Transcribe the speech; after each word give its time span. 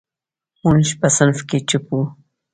موږ 0.63 0.87
په 0.99 1.07
صنف 1.15 1.39
کې 1.49 1.57
چپ 1.69 1.85
وو. 1.93 2.01